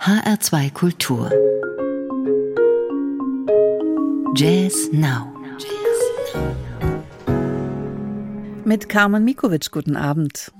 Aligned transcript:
HR2 0.00 0.72
Kultur 0.72 1.30
Jazz 4.34 4.88
Now 4.92 5.30
Mit 8.64 8.88
Carmen 8.88 9.24
Mikovic, 9.26 9.70
guten 9.70 9.96
Abend. 9.96 10.52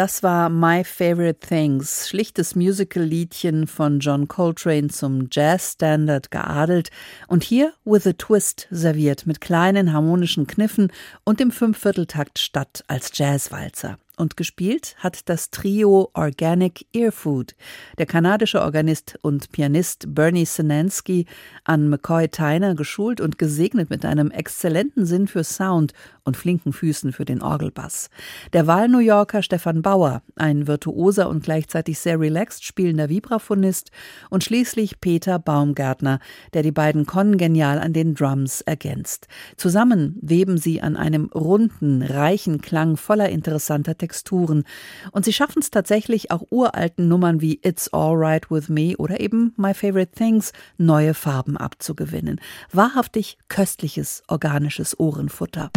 Das 0.00 0.22
war 0.22 0.48
My 0.48 0.82
Favorite 0.82 1.46
Things, 1.46 2.08
schlichtes 2.08 2.56
Musical-Liedchen 2.56 3.66
von 3.66 4.00
John 4.00 4.28
Coltrane 4.28 4.88
zum 4.88 5.28
Jazz-Standard 5.30 6.30
geadelt 6.30 6.88
und 7.28 7.44
hier 7.44 7.74
with 7.84 8.06
a 8.06 8.14
twist 8.14 8.66
serviert 8.70 9.26
mit 9.26 9.42
kleinen 9.42 9.92
harmonischen 9.92 10.46
Kniffen 10.46 10.90
und 11.24 11.38
dem 11.38 11.50
Fünfvierteltakt 11.50 12.38
statt 12.38 12.82
als 12.88 13.10
Jazzwalzer 13.12 13.98
und 14.20 14.36
gespielt 14.36 14.94
hat 14.98 15.28
das 15.28 15.50
Trio 15.50 16.10
Organic 16.12 16.86
Earfood. 16.92 17.56
Der 17.98 18.06
kanadische 18.06 18.60
Organist 18.60 19.18
und 19.22 19.50
Pianist 19.50 20.14
Bernie 20.14 20.44
Sinansky, 20.44 21.26
an 21.64 21.88
McCoy 21.88 22.28
Tyner 22.28 22.74
geschult 22.74 23.20
und 23.20 23.38
gesegnet 23.38 23.90
mit 23.90 24.04
einem 24.04 24.30
exzellenten 24.30 25.06
Sinn 25.06 25.26
für 25.26 25.42
Sound 25.42 25.94
und 26.22 26.36
flinken 26.36 26.72
Füßen 26.72 27.12
für 27.12 27.24
den 27.24 27.42
Orgelbass. 27.42 28.10
Der 28.52 28.66
Wahl-New 28.66 28.98
Yorker 28.98 29.42
Stefan 29.42 29.82
Bauer, 29.82 30.22
ein 30.36 30.66
virtuoser 30.66 31.28
und 31.28 31.42
gleichzeitig 31.42 31.98
sehr 31.98 32.20
relaxed 32.20 32.62
spielender 32.62 33.08
Vibraphonist 33.08 33.90
und 34.28 34.44
schließlich 34.44 35.00
Peter 35.00 35.38
Baumgärtner, 35.38 36.20
der 36.52 36.62
die 36.62 36.72
beiden 36.72 37.06
kongenial 37.06 37.78
an 37.78 37.94
den 37.94 38.14
Drums 38.14 38.60
ergänzt. 38.60 39.28
Zusammen 39.56 40.18
weben 40.20 40.58
sie 40.58 40.82
an 40.82 40.96
einem 40.96 41.30
runden, 41.34 42.02
reichen 42.02 42.60
Klang 42.60 42.98
voller 42.98 43.30
interessanter 43.30 43.96
Texturen 43.96 44.09
Texturen. 44.10 44.64
Und 45.12 45.24
sie 45.24 45.32
schaffen 45.32 45.60
es 45.60 45.70
tatsächlich 45.70 46.32
auch 46.32 46.42
uralten 46.50 47.06
Nummern 47.06 47.40
wie 47.40 47.60
It's 47.62 47.92
Alright 47.92 48.50
With 48.50 48.68
Me 48.68 48.96
oder 48.96 49.20
eben 49.20 49.54
My 49.56 49.72
Favorite 49.72 50.12
Things 50.12 50.52
neue 50.78 51.14
Farben 51.14 51.56
abzugewinnen. 51.56 52.40
Wahrhaftig 52.72 53.38
köstliches 53.48 54.24
organisches 54.26 54.98
Ohrenfutter. 54.98 55.70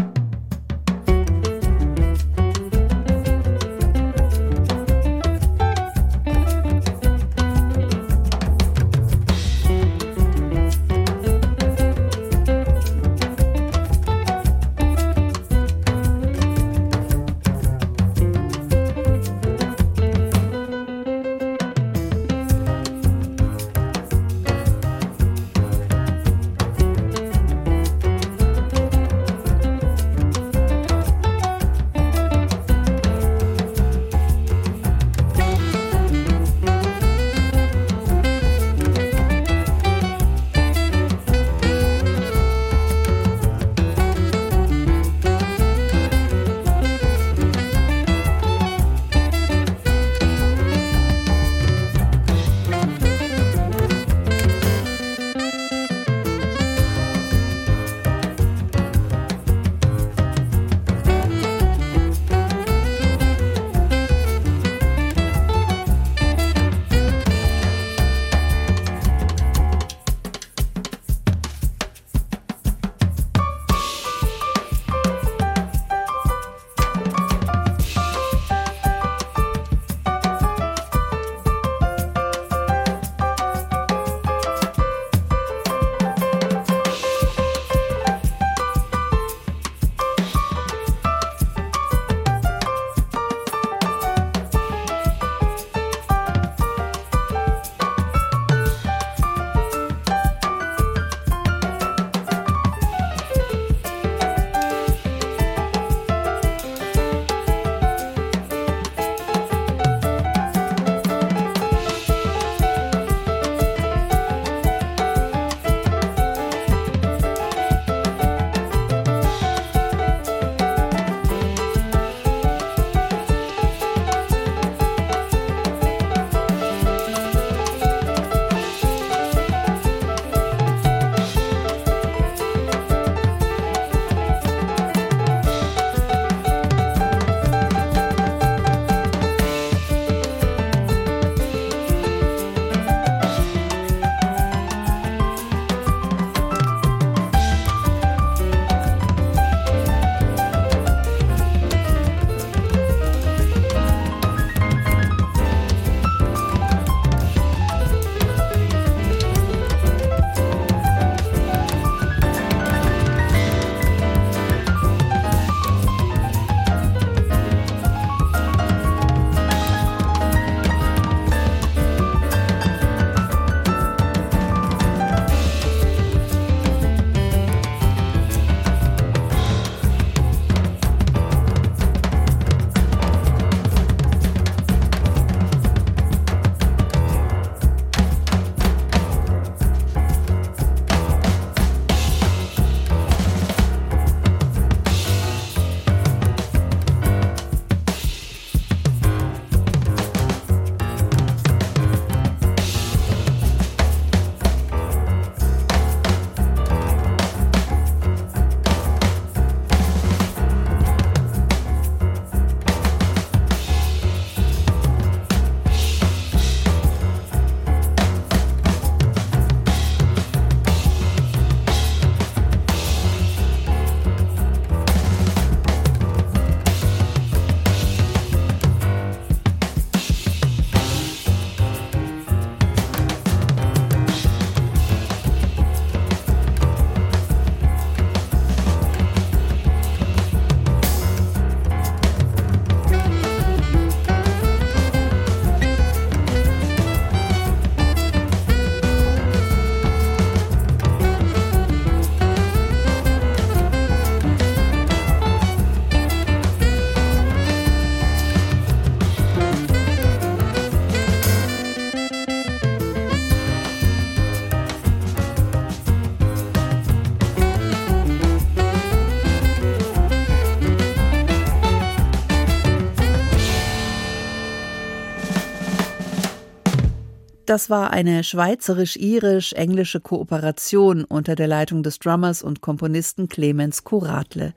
Das 277.53 277.69
war 277.69 277.91
eine 277.91 278.23
schweizerisch-irisch-englische 278.23 279.99
Kooperation 279.99 281.03
unter 281.03 281.35
der 281.35 281.45
Leitung 281.45 281.83
des 281.83 281.99
Drummers 281.99 282.41
und 282.41 282.61
Komponisten 282.61 283.29
Clemens 283.29 283.83
Kuratle. 283.83 284.55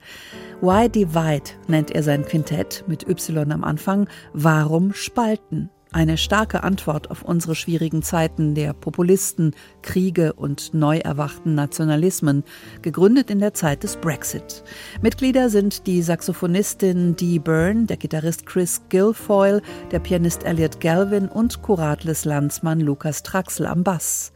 Why 0.62 0.88
Divide 0.88 1.50
nennt 1.68 1.90
er 1.90 2.02
sein 2.02 2.24
Quintett 2.24 2.84
mit 2.86 3.06
Y 3.06 3.52
am 3.52 3.64
Anfang. 3.64 4.08
Warum 4.32 4.94
spalten? 4.94 5.68
Eine 5.92 6.16
starke 6.16 6.62
Antwort 6.62 7.10
auf 7.10 7.22
unsere 7.22 7.54
schwierigen 7.54 8.02
Zeiten 8.02 8.54
der 8.54 8.72
Populisten, 8.72 9.54
Kriege 9.86 10.32
und 10.32 10.74
neu 10.74 10.98
erwachten 10.98 11.54
Nationalismen, 11.54 12.42
gegründet 12.82 13.30
in 13.30 13.38
der 13.38 13.54
Zeit 13.54 13.84
des 13.84 13.96
Brexit. 13.96 14.64
Mitglieder 15.00 15.48
sind 15.48 15.86
die 15.86 16.02
Saxophonistin 16.02 17.14
Dee 17.14 17.38
Byrne, 17.38 17.86
der 17.86 17.96
Gitarrist 17.96 18.46
Chris 18.46 18.82
Guilfoyle, 18.90 19.62
der 19.92 20.00
Pianist 20.00 20.44
Elliot 20.44 20.80
Galvin 20.80 21.28
und 21.28 21.62
Kuratles 21.62 22.24
Landsmann 22.24 22.80
Lukas 22.80 23.22
Traxel 23.22 23.66
am 23.66 23.84
Bass. 23.84 24.32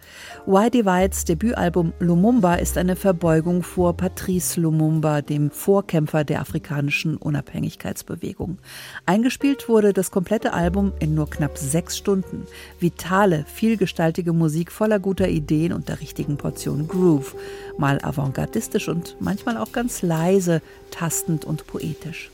Why 0.47 0.71
Divides 0.71 1.25
Debütalbum 1.25 1.93
Lumumba 1.99 2.55
ist 2.55 2.79
eine 2.79 2.95
Verbeugung 2.95 3.65
vor 3.65 3.97
Patrice 3.97 4.61
Lumumba, 4.61 5.21
dem 5.21 5.51
Vorkämpfer 5.51 6.23
der 6.23 6.41
afrikanischen 6.41 7.17
Unabhängigkeitsbewegung. 7.17 8.59
Eingespielt 9.05 9.69
wurde 9.69 9.93
das 9.93 10.13
komplette 10.13 10.53
Album 10.53 10.93
in 11.01 11.15
nur 11.15 11.29
knapp 11.29 11.59
sechs 11.59 11.99
Stunden. 11.99 12.45
Vitale, 12.79 13.45
vielgestaltige 13.53 14.33
Musik 14.33 14.71
voller 14.71 15.01
guter 15.01 15.29
Ideen 15.29 15.40
und 15.73 15.89
der 15.89 16.01
richtigen 16.01 16.37
Portion 16.37 16.89
Groove. 16.89 17.35
Mal 17.79 17.99
avantgardistisch 18.03 18.89
und 18.89 19.17
manchmal 19.21 19.57
auch 19.57 19.73
ganz 19.73 20.03
leise, 20.03 20.63
tastend 20.91 21.45
und 21.45 21.67
poetisch. 21.67 22.31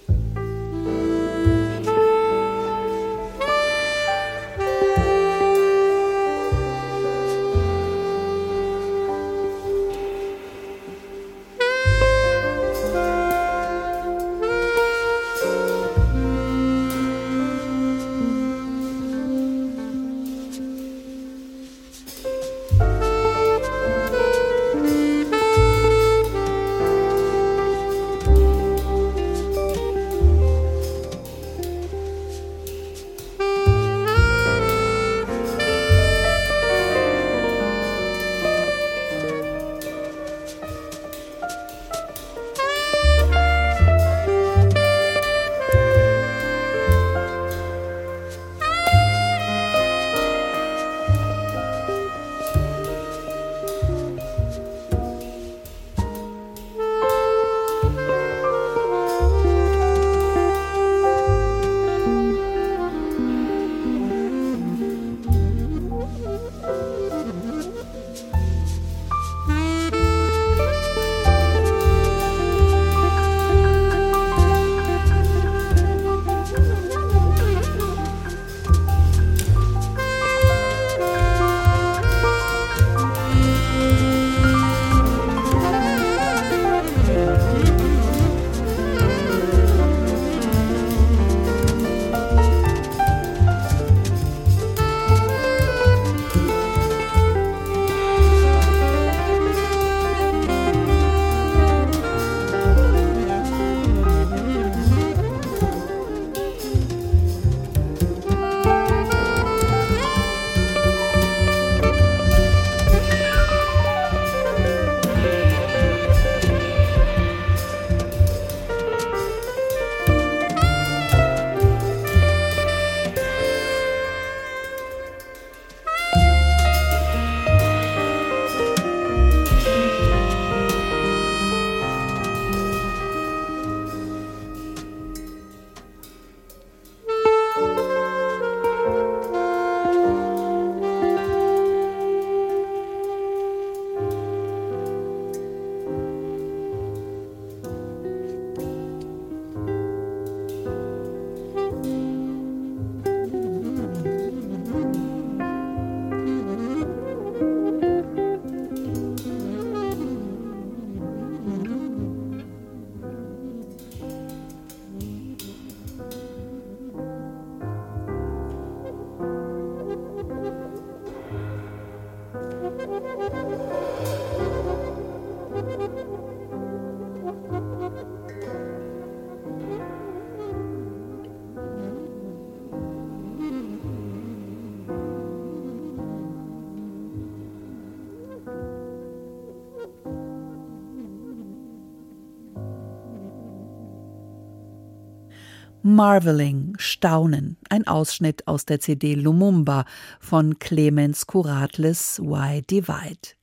Marveling, 195.83 196.75
Staunen, 196.79 197.57
ein 197.69 197.87
Ausschnitt 197.87 198.49
aus 198.49 198.65
der 198.67 198.81
CD 198.81 199.15
Lumumba 199.15 199.85
von 200.19 200.59
Clemens 200.59 201.27
Kuratles 201.27 202.21
Why 202.21 202.63
Divide. 202.63 203.37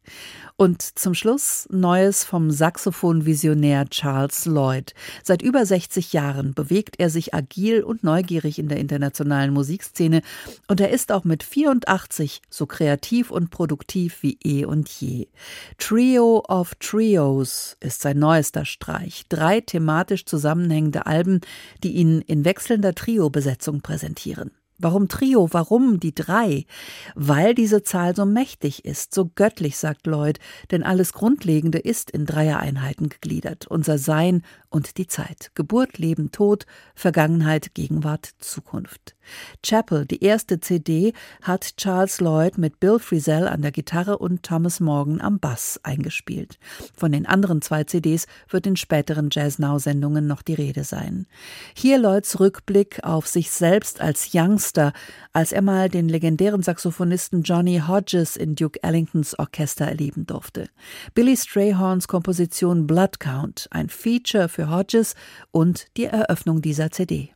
Und 0.55 0.81
zum 0.81 1.13
Schluss 1.15 1.67
Neues 1.72 2.24
vom 2.24 2.51
Saxophon-Visionär 2.51 3.89
Charles 3.89 4.45
Lloyd. 4.45 4.93
Seit 5.24 5.42
über 5.42 5.66
60 5.66 6.13
Jahren 6.13 6.53
bewegt 6.53 6.96
er 7.00 7.09
sich 7.09 7.33
agil 7.33 7.83
und 7.83 8.03
neugierig 8.03 8.59
in 8.59 8.68
der 8.68 8.77
internationalen 8.77 9.53
Musikszene 9.53 10.22
und 10.68 10.79
er 10.79 10.92
ist 10.92 11.11
auch 11.11 11.24
mit 11.24 11.44
84 11.44 12.42
so 12.50 12.66
kreativ 12.68 13.31
und 13.31 13.50
produktiv 13.50 14.22
wie 14.22 14.37
eh 14.44 14.66
und 14.66 14.89
je. 14.89 15.27
Trio 15.77 16.44
of 16.48 16.75
Trios 16.75 17.75
ist 17.79 18.01
sein 18.01 18.20
neuester 18.20 18.66
Streich. 18.66 19.25
Drei 19.29 19.59
thematisch 19.61 20.25
zusammenhängende 20.25 21.07
Alben, 21.07 21.42
die 21.83 21.94
ihn 21.94 22.22
in 22.22 22.46
wechselnder 22.46 22.94
Trio-Besetzung 22.94 23.81
präsentieren. 23.81 24.51
Warum 24.83 25.07
Trio? 25.07 25.48
Warum 25.51 26.01
die 26.01 26.13
drei? 26.13 26.65
Weil 27.15 27.55
diese 27.55 27.83
Zahl 27.83 28.15
so 28.15 28.25
mächtig 28.25 28.83
ist, 28.83 29.13
so 29.13 29.31
göttlich, 29.33 29.77
sagt 29.77 30.05
Lloyd, 30.07 30.39
denn 30.72 30.83
alles 30.83 31.13
Grundlegende 31.13 31.79
ist 31.79 32.11
in 32.11 32.25
Dreier-Einheiten 32.25 33.07
gegliedert. 33.07 33.65
Unser 33.67 33.98
Sein 33.98 34.43
und 34.69 34.98
die 34.98 35.07
Zeit. 35.07 35.51
Geburt, 35.55 36.00
Leben, 36.00 36.31
Tod, 36.31 36.65
Vergangenheit, 36.96 37.75
Gegenwart, 37.75 38.31
Zukunft. 38.39 39.15
Chapel, 39.61 40.05
die 40.05 40.24
erste 40.24 40.59
CD, 40.59 41.13
hat 41.41 41.77
Charles 41.77 42.19
Lloyd 42.19 42.57
mit 42.57 42.79
Bill 42.79 43.00
Frisell 43.00 43.48
an 43.48 43.61
der 43.61 43.72
Gitarre 43.72 44.17
und 44.17 44.43
Thomas 44.43 44.79
Morgan 44.79 45.22
am 45.22 45.39
Bass 45.39 45.79
eingespielt. 45.83 46.59
Von 46.96 47.11
den 47.11 47.25
anderen 47.25 47.61
zwei 47.61 47.83
CDs 47.83 48.25
wird 48.50 48.67
in 48.67 48.75
späteren 48.75 49.29
Jazz 49.31 49.59
Now-Sendungen 49.59 50.27
noch 50.27 50.41
die 50.41 50.55
Rede 50.55 50.83
sein. 50.83 51.27
Hier 51.75 52.00
Lloyds 52.00 52.39
Rückblick 52.39 53.03
auf 53.03 53.27
sich 53.27 53.51
selbst 53.51 54.01
als 54.01 54.31
Youngster, 54.33 54.73
als 55.31 55.51
er 55.51 55.62
mal 55.62 55.90
den 55.90 56.09
legendären 56.09 56.62
Saxophonisten 56.62 57.44
Johnny 57.44 57.81
Hodges 57.88 58.36
in 58.36 58.55
Duke 58.55 58.81
Ellingtons 58.83 59.38
Orchester 59.38 59.86
erleben 59.86 60.25
durfte. 60.25 60.70
Billy 61.14 61.38
Strayhorns 61.38 62.07
Komposition 62.07 62.88
Blood 62.88 63.20
Count, 63.20 63.68
ein 63.72 63.90
Feature 63.90 64.50
für 64.50 64.70
Hodges 64.70 65.16
und 65.51 65.88
die 65.98 66.05
Eröffnung 66.05 66.62
dieser 66.62 66.92
CD. 66.92 67.29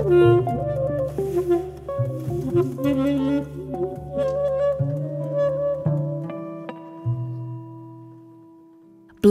Mm-hmm. 0.03 0.42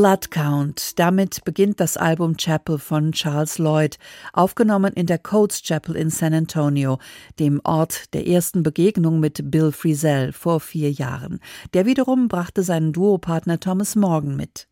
Blood 0.02 0.32
Count. 0.32 0.98
Damit 0.98 1.44
beginnt 1.44 1.78
das 1.78 1.96
Album 1.96 2.36
Chapel 2.36 2.78
von 2.78 3.12
Charles 3.12 3.58
Lloyd, 3.58 3.98
aufgenommen 4.32 4.92
in 4.94 5.06
der 5.06 5.18
Coates 5.18 5.62
Chapel 5.62 5.94
in 5.94 6.10
San 6.10 6.34
Antonio, 6.34 6.98
dem 7.38 7.60
Ort 7.62 8.12
der 8.12 8.26
ersten 8.26 8.64
Begegnung 8.64 9.20
mit 9.20 9.52
Bill 9.52 9.70
Frisell 9.70 10.32
vor 10.32 10.58
vier 10.58 10.90
Jahren. 10.90 11.38
Der 11.72 11.86
wiederum 11.86 12.26
brachte 12.26 12.64
seinen 12.64 12.92
Duopartner 12.92 13.60
Thomas 13.60 13.94
Morgan 13.94 14.34
mit. 14.34 14.66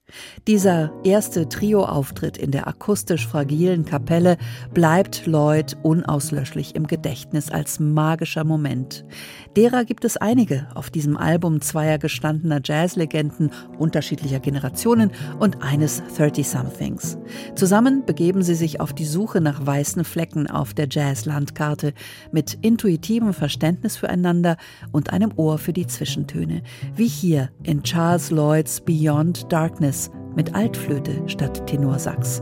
Dieser 0.49 0.93
erste 1.05 1.49
Trio-Auftritt 1.49 2.37
in 2.37 2.51
der 2.51 2.67
akustisch 2.67 3.29
fragilen 3.29 3.85
Kapelle 3.85 4.37
bleibt 4.75 5.27
Lloyd 5.27 5.77
unauslöschlich 5.83 6.75
im 6.75 6.89
Gedächtnis 6.89 7.51
als 7.51 7.79
magischer 7.79 8.45
Moment. 8.45 9.05
Derer 9.57 9.85
gibt 9.85 10.05
es 10.05 10.17
einige 10.17 10.69
auf 10.75 10.91
diesem 10.91 11.17
Album 11.17 11.61
zweier 11.61 11.99
gestandener 11.99 12.61
Jazzlegenden 12.63 13.51
unterschiedlicher 13.79 14.39
Generationen 14.39 15.11
und 15.41 15.63
eines 15.63 16.03
30-somethings. 16.17 17.19
Zusammen 17.57 18.05
begeben 18.07 18.43
sie 18.43 18.55
sich 18.55 18.81
auf 18.81 18.93
die 18.93 19.05
Suche 19.05 19.41
nach 19.41 19.67
weißen 19.67 20.05
Flecken 20.05 20.49
auf 20.49 20.73
der 20.73 20.87
Jazzlandkarte 20.89 21.95
mit 22.31 22.59
intuitivem 22.63 23.35
Verständnis 23.35 23.97
füreinander 23.97 24.57
und 24.93 25.13
einem 25.13 25.33
Ohr 25.35 25.59
für 25.59 25.73
die 25.73 25.87
Zwischentöne, 25.87 26.63
wie 26.95 27.09
hier 27.09 27.51
in 27.65 27.83
Charles 27.83 28.31
Lloyds 28.31 28.81
Beyond 28.83 29.53
Darkness 29.53 30.11
mit 30.37 30.55
Altflöte 30.55 31.23
statt 31.27 31.67
Tenorsax. 31.67 32.41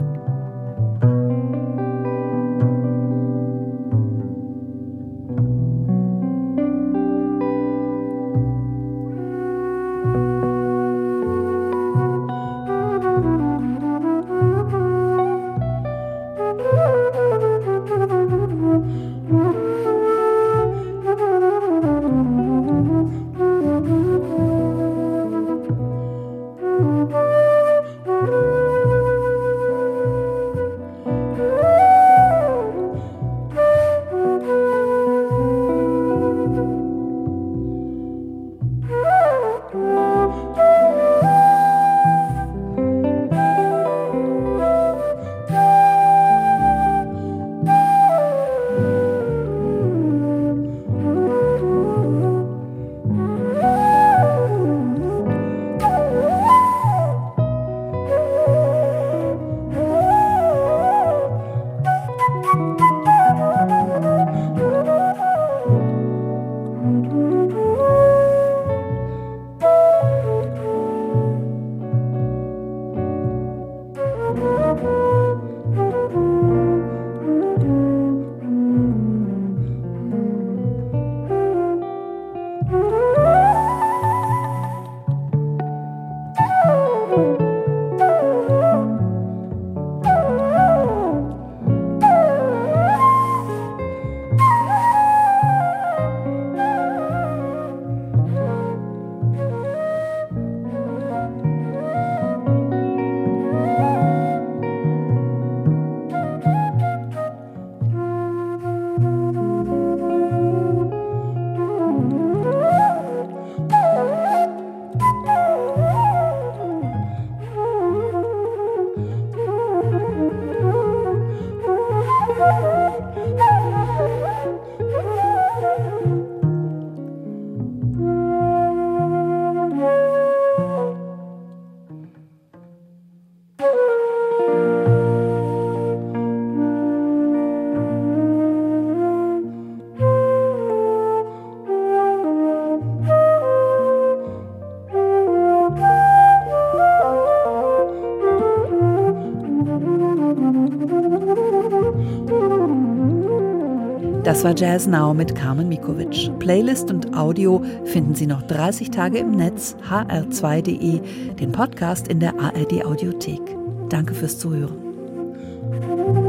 Das 154.38 154.44
war 154.44 154.54
Jazz 154.56 154.86
Now 154.86 155.14
mit 155.14 155.34
Carmen 155.34 155.68
Mikovic. 155.68 156.30
Playlist 156.38 156.92
und 156.92 157.12
Audio 157.16 157.60
finden 157.86 158.14
Sie 158.14 158.28
noch 158.28 158.42
30 158.42 158.92
Tage 158.92 159.18
im 159.18 159.32
Netz, 159.32 159.74
hr2.de, 159.90 161.00
den 161.34 161.50
Podcast 161.50 162.06
in 162.06 162.20
der 162.20 162.38
ARD 162.38 162.84
Audiothek. 162.84 163.40
Danke 163.88 164.14
fürs 164.14 164.38
Zuhören. 164.38 166.27